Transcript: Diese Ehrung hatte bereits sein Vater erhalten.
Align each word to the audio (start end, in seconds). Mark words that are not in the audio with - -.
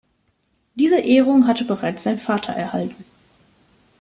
Diese 0.73 0.97
Ehrung 0.97 1.45
hatte 1.45 1.63
bereits 1.63 2.01
sein 2.01 2.17
Vater 2.17 2.53
erhalten. 2.53 3.05